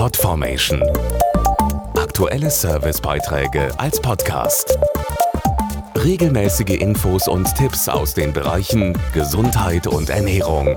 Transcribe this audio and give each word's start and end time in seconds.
Podformation. 0.00 0.82
Aktuelle 1.94 2.50
Servicebeiträge 2.50 3.68
als 3.78 4.00
Podcast. 4.00 4.78
Regelmäßige 5.94 6.80
Infos 6.80 7.28
und 7.28 7.54
Tipps 7.54 7.86
aus 7.86 8.14
den 8.14 8.32
Bereichen 8.32 8.96
Gesundheit 9.12 9.86
und 9.86 10.08
Ernährung. 10.08 10.74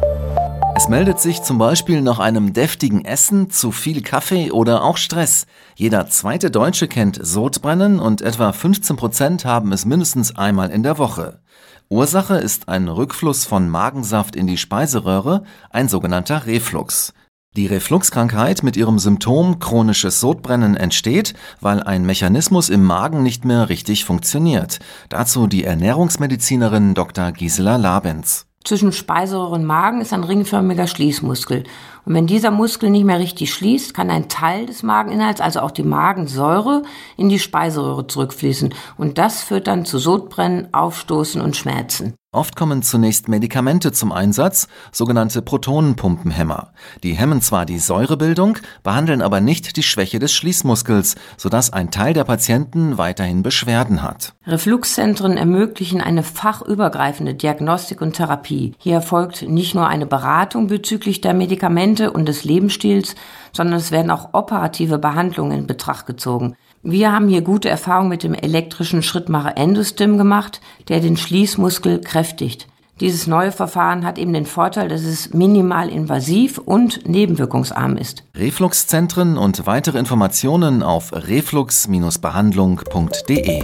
Es 0.76 0.90
meldet 0.90 1.22
sich 1.22 1.42
zum 1.42 1.58
Beispiel 1.58 2.02
nach 2.02 2.20
einem 2.20 2.52
deftigen 2.52 3.06
Essen 3.06 3.50
zu 3.50 3.72
viel 3.72 4.02
Kaffee 4.02 4.52
oder 4.52 4.84
auch 4.84 4.98
Stress. 4.98 5.46
Jeder 5.76 6.10
zweite 6.10 6.52
Deutsche 6.52 6.90
kennt 6.90 7.18
Sodbrennen 7.26 8.02
und 8.02 8.22
etwa 8.22 8.52
15 8.52 8.98
Prozent 8.98 9.46
haben 9.46 9.72
es 9.72 9.86
mindestens 9.86 10.36
einmal 10.36 10.70
in 10.70 10.84
der 10.84 10.98
Woche. 10.98 11.40
Ursache 11.88 12.36
ist 12.36 12.68
ein 12.68 12.90
Rückfluss 12.90 13.46
von 13.46 13.70
Magensaft 13.70 14.36
in 14.36 14.48
die 14.48 14.58
Speiseröhre, 14.58 15.46
ein 15.70 15.88
sogenannter 15.88 16.46
Reflux. 16.46 17.14
Die 17.56 17.68
Refluxkrankheit 17.68 18.64
mit 18.64 18.76
ihrem 18.76 18.98
Symptom 18.98 19.60
chronisches 19.60 20.20
Sodbrennen 20.20 20.76
entsteht, 20.76 21.36
weil 21.62 21.84
ein 21.84 22.04
Mechanismus 22.04 22.70
im 22.70 22.84
Magen 22.84 23.22
nicht 23.22 23.46
mehr 23.46 23.70
richtig 23.70 24.06
funktioniert. 24.06 24.80
Dazu 25.10 25.46
die 25.46 25.64
Ernährungsmedizinerin 25.64 26.96
Dr. 26.96 27.32
Gisela 27.32 27.76
Labenz. 27.76 28.48
Zwischen 28.64 28.92
Speiseröhre 28.92 29.54
und 29.54 29.66
Magen 29.66 30.02
ist 30.02 30.14
ein 30.14 30.24
ringförmiger 30.24 30.88
Schließmuskel. 30.88 31.66
Und 32.06 32.14
wenn 32.16 32.26
dieser 32.26 32.50
Muskel 32.50 32.90
nicht 32.90 33.06
mehr 33.06 33.20
richtig 33.20 33.54
schließt, 33.54 33.94
kann 33.94 34.10
ein 34.10 34.30
Teil 34.30 34.66
des 34.66 34.82
Mageninhalts, 34.82 35.42
also 35.42 35.60
auch 35.60 35.72
die 35.72 35.84
Magensäure, 35.84 36.82
in 37.18 37.30
die 37.30 37.40
Speiseröhre 37.40 38.08
zurückfließen. 38.08 38.74
Und 38.98 39.20
das 39.20 39.44
führt 39.44 39.68
dann 39.68 39.86
zu 39.86 40.00
Sodbrennen, 40.00 40.74
Aufstoßen 40.74 41.40
und 41.40 41.56
Schmerzen. 41.56 42.16
Oft 42.34 42.56
kommen 42.56 42.82
zunächst 42.82 43.28
Medikamente 43.28 43.92
zum 43.92 44.12
Einsatz, 44.12 44.68
sogenannte 44.92 45.44
Protonenpumpenhämmer. 45.44 46.74
Die 47.04 47.14
hemmen 47.14 47.42
zwar 47.44 47.68
die 47.68 47.78
Säurebildung, 47.78 48.58
behandeln 48.82 49.22
aber 49.22 49.40
nicht 49.40 49.78
die 49.78 49.84
Schwäche 49.84 50.18
des 50.18 50.34
Schließmuskels, 50.34 51.16
sodass 51.38 51.72
ein 51.72 51.92
Teil 51.92 52.16
der 52.16 52.24
Patienten 52.24 52.98
weiterhin 52.98 53.44
Beschwerden 53.44 54.02
hat. 54.02 54.34
Refluxzentren 54.46 55.38
ermöglichen 55.38 56.02
eine 56.02 56.22
fachübergreifende 56.22 57.34
Diagnostik 57.34 58.02
und 58.02 58.12
Therapie. 58.14 58.74
Hier 58.78 58.96
erfolgt 58.96 59.44
nicht 59.44 59.74
nur 59.74 59.88
eine 59.88 60.06
Beratung 60.06 60.68
bezüglich 60.68 61.22
der 61.22 61.34
Medikamente 61.34 62.12
und 62.12 62.28
des 62.28 62.44
Lebensstils, 62.44 63.16
sondern 63.54 63.78
es 63.78 63.92
werden 63.92 64.12
auch 64.12 64.34
operative 64.34 64.98
Behandlungen 64.98 65.60
in 65.60 65.68
Betracht 65.68 66.08
gezogen. 66.08 66.58
Wir 66.82 67.14
haben 67.14 67.30
hier 67.30 67.42
gute 67.42 67.70
Erfahrungen 67.70 68.10
mit 68.10 68.24
dem 68.24 68.34
elektrischen 68.34 69.02
Schrittmacher 69.02 69.56
Endostim 69.56 70.18
gemacht, 70.18 70.60
der 70.90 71.00
den 71.00 71.16
Schließmuskel 71.16 72.02
kräftigt. 72.02 72.68
Dieses 73.00 73.28
neue 73.28 73.54
Verfahren 73.54 74.06
hat 74.06 74.18
eben 74.18 74.34
den 74.34 74.46
Vorteil, 74.46 74.90
dass 74.90 75.04
es 75.04 75.34
minimal 75.34 75.88
invasiv 75.88 76.58
und 76.58 77.08
nebenwirkungsarm 77.08 77.96
ist. 77.96 78.26
Refluxzentren 78.36 79.38
und 79.38 79.66
weitere 79.66 79.98
Informationen 79.98 80.84
auf 80.84 81.14
reflux-behandlung.de. 81.14 83.64